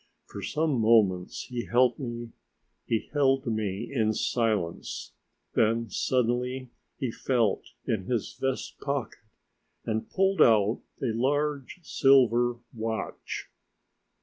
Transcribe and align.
For 0.25 0.41
some 0.41 0.81
moments 0.81 1.43
he 1.43 1.65
held 1.65 1.99
me 1.99 3.91
in 3.93 4.13
silence, 4.13 5.13
then 5.53 5.91
suddenly 5.91 6.71
he 6.97 7.11
felt 7.11 7.65
in 7.85 8.05
his 8.05 8.33
vest 8.33 8.79
pocket 8.79 9.19
and 9.85 10.09
pulled 10.09 10.41
out 10.41 10.81
a 11.03 11.13
large 11.13 11.81
silver 11.83 12.57
watch. 12.73 13.51